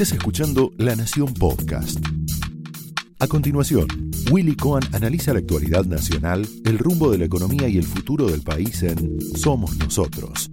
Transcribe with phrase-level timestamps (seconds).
[0.00, 1.98] Estás escuchando La Nación Podcast.
[3.18, 3.88] A continuación,
[4.30, 8.42] Willy Cohen analiza la actualidad nacional, el rumbo de la economía y el futuro del
[8.42, 10.52] país en Somos Nosotros.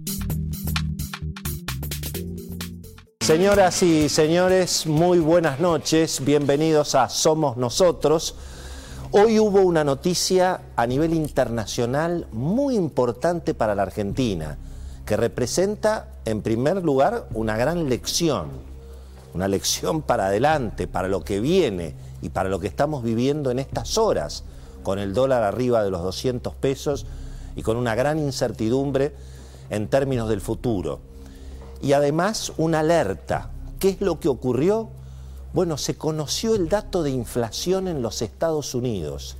[3.20, 8.34] Señoras y señores, muy buenas noches, bienvenidos a Somos Nosotros.
[9.12, 14.58] Hoy hubo una noticia a nivel internacional muy importante para la Argentina,
[15.04, 18.74] que representa en primer lugar una gran lección,
[19.36, 23.58] una lección para adelante, para lo que viene y para lo que estamos viviendo en
[23.58, 24.44] estas horas,
[24.82, 27.06] con el dólar arriba de los 200 pesos
[27.54, 29.14] y con una gran incertidumbre
[29.70, 31.00] en términos del futuro
[31.82, 33.50] y además una alerta.
[33.78, 34.88] ¿Qué es lo que ocurrió?
[35.52, 39.36] Bueno, se conoció el dato de inflación en los Estados Unidos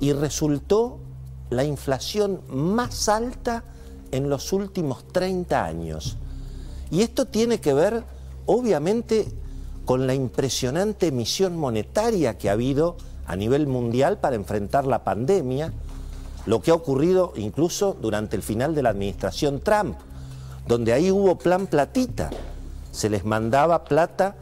[0.00, 0.98] y resultó
[1.50, 3.64] la inflación más alta
[4.10, 6.16] en los últimos 30 años.
[6.90, 8.04] Y esto tiene que ver,
[8.46, 9.26] obviamente,
[9.84, 15.72] con la impresionante emisión monetaria que ha habido a nivel mundial para enfrentar la pandemia,
[16.46, 19.96] lo que ha ocurrido incluso durante el final de la administración Trump
[20.66, 22.30] donde ahí hubo plan platita.
[22.92, 24.36] Se les mandaba plata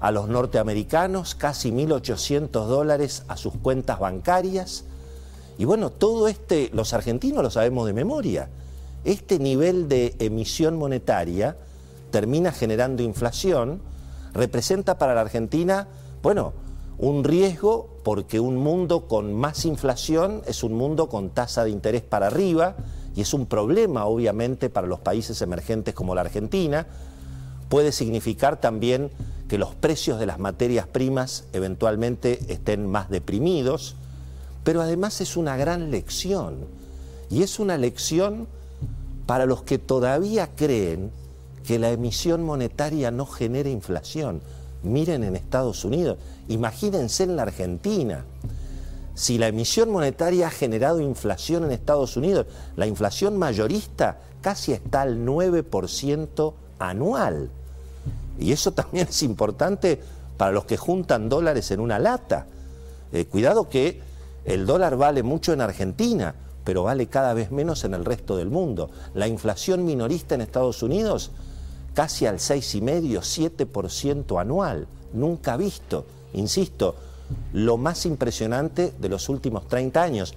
[0.00, 4.84] a los norteamericanos, casi 1.800 dólares a sus cuentas bancarias.
[5.58, 8.48] Y bueno, todo este, los argentinos lo sabemos de memoria,
[9.04, 11.56] este nivel de emisión monetaria
[12.10, 13.80] termina generando inflación,
[14.34, 15.88] representa para la Argentina,
[16.22, 16.52] bueno,
[16.98, 22.02] un riesgo porque un mundo con más inflación es un mundo con tasa de interés
[22.02, 22.74] para arriba
[23.14, 26.86] y es un problema obviamente para los países emergentes como la Argentina,
[27.68, 29.10] puede significar también
[29.48, 33.94] que los precios de las materias primas eventualmente estén más deprimidos,
[34.64, 36.66] pero además es una gran lección
[37.30, 38.48] y es una lección
[39.26, 41.10] para los que todavía creen
[41.68, 44.40] que la emisión monetaria no genera inflación.
[44.82, 46.16] Miren en Estados Unidos,
[46.48, 48.24] imagínense en la Argentina
[49.12, 52.46] si la emisión monetaria ha generado inflación en Estados Unidos,
[52.76, 57.50] la inflación mayorista casi está al 9% anual.
[58.38, 60.00] Y eso también es importante
[60.38, 62.46] para los que juntan dólares en una lata.
[63.12, 64.00] Eh, cuidado que
[64.46, 66.34] el dólar vale mucho en Argentina,
[66.64, 68.88] pero vale cada vez menos en el resto del mundo.
[69.12, 71.32] La inflación minorista en Estados Unidos
[71.98, 76.06] casi al 6,5, 7% anual, nunca visto.
[76.32, 76.94] Insisto,
[77.52, 80.34] lo más impresionante de los últimos 30 años.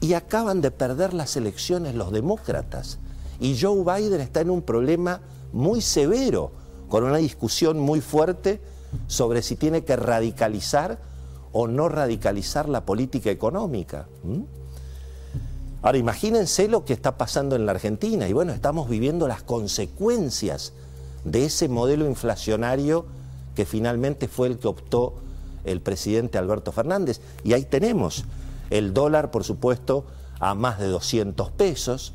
[0.00, 3.00] Y acaban de perder las elecciones los demócratas.
[3.40, 5.20] Y Joe Biden está en un problema
[5.52, 6.52] muy severo,
[6.88, 8.60] con una discusión muy fuerte
[9.08, 11.00] sobre si tiene que radicalizar
[11.50, 14.06] o no radicalizar la política económica.
[15.82, 18.28] Ahora imagínense lo que está pasando en la Argentina.
[18.28, 20.72] Y bueno, estamos viviendo las consecuencias
[21.24, 23.06] de ese modelo inflacionario
[23.54, 25.14] que finalmente fue el que optó
[25.64, 27.20] el presidente Alberto Fernández.
[27.44, 28.24] Y ahí tenemos
[28.70, 30.04] el dólar, por supuesto,
[30.40, 32.12] a más de 200 pesos,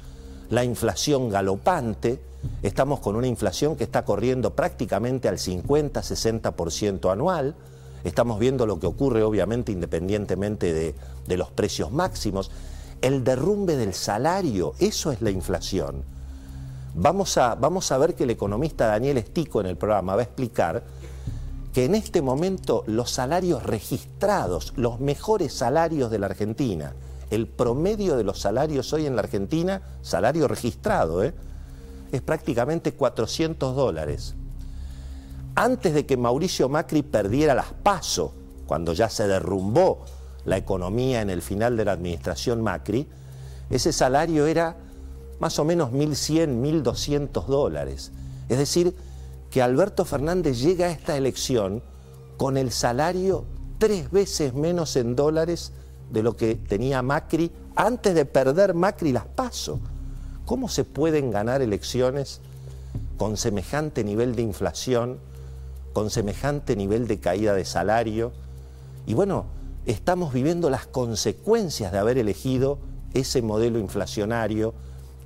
[0.50, 2.22] la inflación galopante,
[2.62, 7.56] estamos con una inflación que está corriendo prácticamente al 50-60% anual,
[8.04, 10.96] estamos viendo lo que ocurre obviamente independientemente de,
[11.28, 12.52] de los precios máximos,
[13.04, 16.06] el derrumbe del salario, eso es la inflación.
[16.96, 20.24] Vamos a, vamos a ver que el economista Daniel Estico en el programa va a
[20.24, 20.84] explicar
[21.74, 26.94] que en este momento los salarios registrados, los mejores salarios de la Argentina,
[27.30, 31.34] el promedio de los salarios hoy en la Argentina, salario registrado, ¿eh?
[32.14, 34.36] es prácticamente 400 dólares.
[35.56, 38.32] Antes de que Mauricio Macri perdiera las pasos,
[38.66, 40.06] cuando ya se derrumbó
[40.46, 43.08] la economía en el final de la administración Macri,
[43.70, 44.76] ese salario era
[45.40, 48.12] más o menos 1.100, 1.200 dólares.
[48.50, 48.96] Es decir,
[49.50, 51.84] que Alberto Fernández llega a esta elección
[52.38, 53.46] con el salario
[53.78, 55.72] tres veces menos en dólares
[56.12, 59.80] de lo que tenía Macri antes de perder Macri las pasos.
[60.46, 62.42] ¿Cómo se pueden ganar elecciones
[63.18, 65.20] con semejante nivel de inflación,
[65.94, 68.32] con semejante nivel de caída de salario?
[69.06, 69.46] Y bueno,
[69.86, 72.80] estamos viviendo las consecuencias de haber elegido
[73.14, 74.74] ese modelo inflacionario,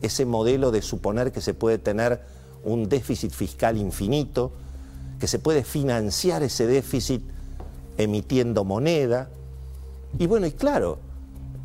[0.01, 2.21] ese modelo de suponer que se puede tener
[2.63, 4.51] un déficit fiscal infinito,
[5.19, 7.21] que se puede financiar ese déficit
[7.97, 9.29] emitiendo moneda.
[10.19, 10.99] Y bueno, y claro,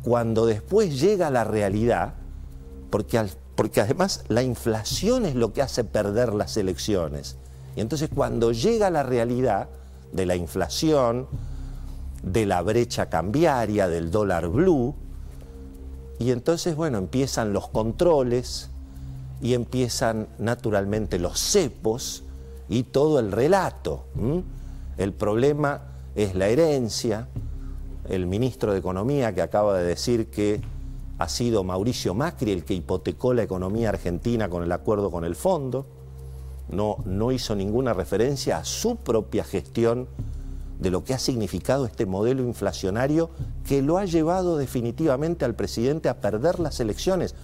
[0.03, 2.15] cuando después llega la realidad,
[2.89, 3.23] porque,
[3.55, 7.37] porque además la inflación es lo que hace perder las elecciones,
[7.75, 9.67] y entonces cuando llega la realidad
[10.11, 11.27] de la inflación,
[12.23, 14.95] de la brecha cambiaria, del dólar blue,
[16.19, 18.69] y entonces, bueno, empiezan los controles,
[19.41, 22.23] y empiezan naturalmente los cepos,
[22.69, 24.05] y todo el relato.
[24.97, 25.81] El problema
[26.15, 27.27] es la herencia,
[28.09, 30.61] el ministro de Economía que acaba de decir que
[31.17, 35.35] ha sido Mauricio Macri el que hipotecó la economía argentina con el acuerdo con el
[35.35, 35.85] fondo,
[36.69, 40.07] no, no hizo ninguna referencia a su propia gestión
[40.83, 43.29] de lo que ha significado este modelo inflacionario
[43.65, 47.35] que lo ha llevado definitivamente al presidente a perder las elecciones,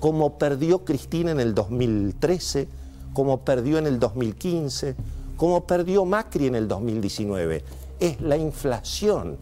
[0.00, 2.68] como perdió Cristina en el 2013,
[3.12, 4.96] como perdió en el 2015,
[5.36, 7.62] como perdió Macri en el 2019.
[8.00, 9.36] Es la inflación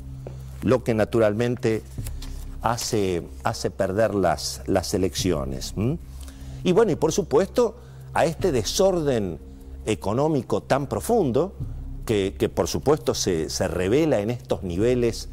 [0.63, 1.85] lo que naturalmente
[2.61, 5.75] hace, hace perder las, las elecciones.
[6.65, 7.77] Y bueno, y por supuesto,
[8.15, 9.39] a este desorden
[9.87, 11.55] económico tan profundo,
[12.09, 15.29] que, por supuesto se, se, revela en estos niveles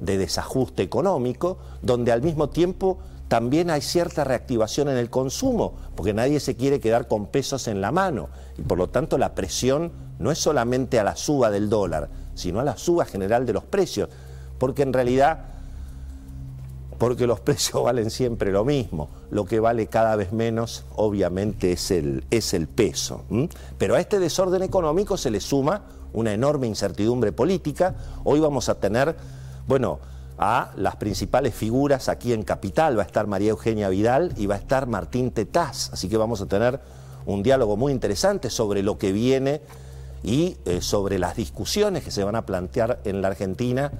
[0.00, 6.14] de desajuste económico, donde al mismo tiempo también hay cierta reactivación en el consumo, porque
[6.14, 9.90] nadie se quiere quedar con pesos en la mano, y por lo tanto la presión
[10.20, 13.64] no es solamente a la suba del dólar, sino a la suba general de los
[13.64, 14.08] precios,
[14.58, 15.46] porque en realidad
[16.98, 19.08] porque los precios valen siempre lo mismo.
[19.30, 23.24] Lo que vale cada vez menos, obviamente, es el, es el peso.
[23.78, 25.82] Pero a este desorden económico se le suma
[26.12, 27.94] una enorme incertidumbre política.
[28.24, 29.16] Hoy vamos a tener,
[29.66, 29.98] bueno,
[30.38, 32.98] a las principales figuras aquí en Capital.
[32.98, 35.92] Va a estar María Eugenia Vidal y va a estar Martín Tetaz.
[35.92, 36.80] Así que vamos a tener
[37.26, 39.60] un diálogo muy interesante sobre lo que viene
[40.22, 43.92] y eh, sobre las discusiones que se van a plantear en la Argentina,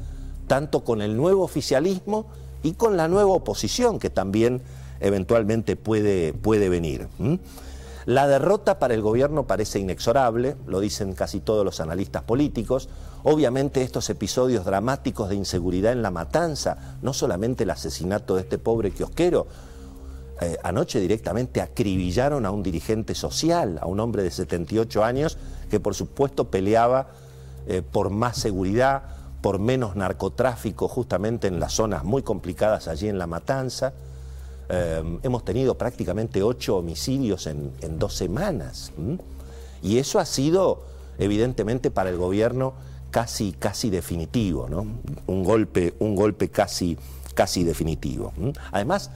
[0.47, 2.27] tanto con el nuevo oficialismo,
[2.63, 4.63] y con la nueva oposición que también
[5.01, 7.09] eventualmente puede, puede venir.
[8.07, 12.89] La derrota para el gobierno parece inexorable, lo dicen casi todos los analistas políticos.
[13.23, 18.59] Obviamente estos episodios dramáticos de inseguridad en la matanza, no solamente el asesinato de este
[18.59, 19.47] pobre kiosquero,
[20.41, 25.37] eh, anoche directamente acribillaron a un dirigente social, a un hombre de 78 años
[25.69, 27.09] que por supuesto peleaba
[27.67, 29.03] eh, por más seguridad,
[29.43, 33.93] por menos narcotráfico justamente en las zonas muy complicadas allí en La Matanza.
[34.73, 38.93] Eh, hemos tenido prácticamente ocho homicidios en, dos semanas.
[39.83, 40.83] Y eso ha sido,
[41.19, 42.75] evidentemente, para el gobierno
[43.11, 44.87] casi, casi definitivo, ¿no?
[45.27, 46.97] Un golpe, un golpe casi,
[47.35, 48.33] casi definitivo.
[48.71, 49.11] Además,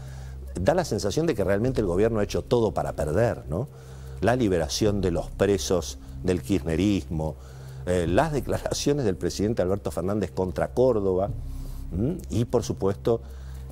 [0.61, 3.69] da la sensación de que realmente el gobierno ha hecho todo para perder, ¿no?
[4.23, 7.37] La liberación de los presos del kirchnerismo,
[7.87, 11.31] eh, las declaraciones del presidente Alberto Fernández contra Córdoba
[12.31, 13.21] y por supuesto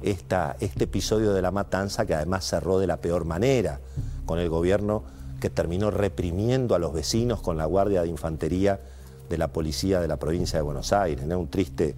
[0.03, 3.81] este episodio de la matanza que además cerró de la peor manera
[4.27, 5.03] con el gobierno
[5.41, 8.81] que terminó reprimiendo a los vecinos con la Guardia de Infantería
[9.29, 11.25] de la Policía de la provincia de Buenos Aires.
[11.25, 11.95] Un triste,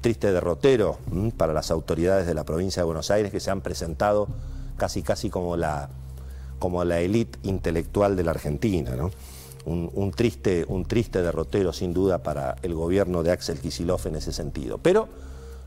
[0.00, 0.98] triste derrotero
[1.36, 4.28] para las autoridades de la provincia de Buenos Aires que se han presentado
[4.76, 5.90] casi casi como la,
[6.58, 8.96] como la élite intelectual de la Argentina.
[8.96, 9.10] ¿no?
[9.64, 14.32] un, triste, un triste derrotero sin duda para el gobierno de Axel Kisilov en ese
[14.32, 14.78] sentido.
[14.78, 15.08] Pero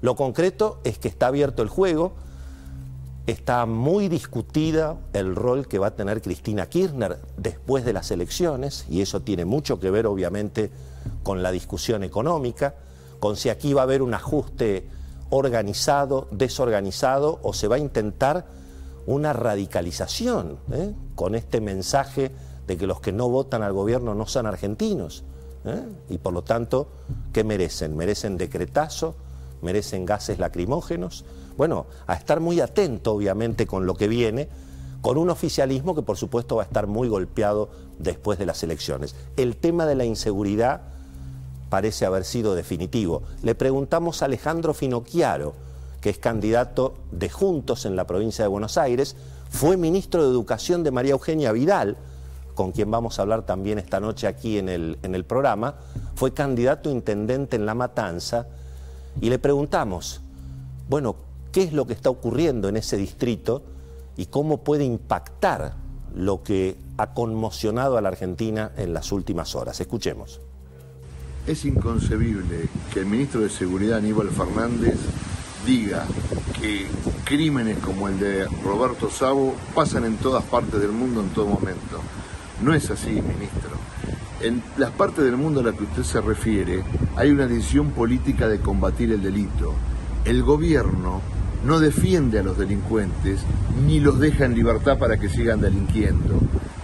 [0.04, 2.12] lo concreto es que está abierto el juego,
[3.26, 8.86] está muy discutida el rol que va a tener Cristina Kirchner después de las elecciones,
[8.90, 10.72] y eso tiene mucho que ver obviamente
[11.24, 12.76] con la discusión económica,
[13.22, 14.90] con si aquí va a haber un ajuste
[15.30, 18.46] organizado, desorganizado, o se va a intentar
[19.06, 20.94] una radicalización ¿eh?
[21.16, 22.34] con este mensaje
[22.68, 25.24] de que los que no votan al gobierno no son argentinos.
[25.64, 25.82] ¿eh?
[26.10, 26.90] Y por lo tanto,
[27.32, 27.96] ¿qué merecen?
[27.96, 29.16] ¿Merecen decretazo?
[29.64, 31.26] ¿Merecen gases lacrimógenos?
[31.58, 34.50] Bueno, a estar muy atento, obviamente, con lo que viene,
[35.02, 39.16] con un oficialismo que por supuesto va a estar muy golpeado después de las elecciones.
[39.38, 40.82] El tema de la inseguridad
[41.70, 43.24] parece haber sido definitivo.
[43.42, 45.54] Le preguntamos a Alejandro Finocchiaro,
[46.02, 49.16] que es candidato de Juntos en la provincia de Buenos Aires,
[49.50, 51.98] fue ministro de Educación de María Eugenia Vidal,
[52.56, 55.76] con quien vamos a hablar también esta noche aquí en el, en el programa,
[56.16, 58.48] fue candidato intendente en La Matanza
[59.22, 60.22] y le preguntamos,
[60.90, 61.16] bueno,
[61.52, 63.64] ¿qué es lo que está ocurriendo en ese distrito
[64.18, 65.76] y cómo puede impactar
[66.16, 69.80] lo que ha conmocionado a la Argentina en las últimas horas?
[69.80, 70.42] Escuchemos.
[71.48, 74.98] Es inconcebible que el ministro de Seguridad Aníbal Fernández
[75.66, 76.06] diga
[76.60, 76.88] que
[77.26, 82.00] crímenes como el de Roberto Sabo pasan en todas partes del mundo en todo momento.
[82.62, 83.72] No es así, ministro.
[84.42, 86.84] En las partes del mundo a las que usted se refiere
[87.16, 89.74] hay una decisión política de combatir el delito.
[90.26, 91.22] El gobierno
[91.66, 93.40] no defiende a los delincuentes
[93.86, 96.40] ni los deja en libertad para que sigan delinquiendo.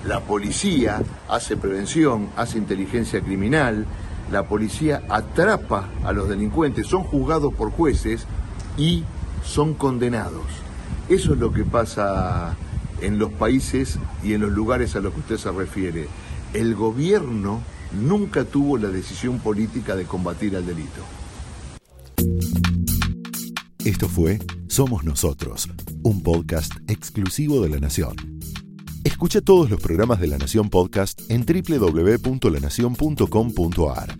[0.06, 3.86] La policía hace prevención, hace inteligencia criminal,
[4.32, 8.26] la policía atrapa a los delincuentes, son juzgados por jueces
[8.78, 9.04] y
[9.44, 10.46] son condenados.
[11.10, 12.56] Eso es lo que pasa
[13.02, 16.08] en los países y en los lugares a los que usted se refiere.
[16.54, 21.02] el gobierno nunca tuvo la decisión política de combatir al delito.
[23.86, 25.70] Esto fue Somos Nosotros,
[26.04, 28.16] un podcast exclusivo de La Nación.
[29.04, 34.20] Escucha todos los programas de La Nación Podcast en www.lanacion.com.ar.